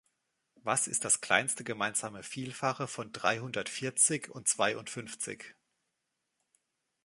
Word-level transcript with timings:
Was 0.63 0.87
ist 0.87 1.05
das 1.05 1.21
kleinste 1.21 1.63
gemeinsame 1.63 2.23
Vielfache 2.23 2.87
von 2.87 3.11
Dreihundertvierzig 3.11 4.29
und 4.31 4.47
Zweiundfünfzig? 4.47 5.53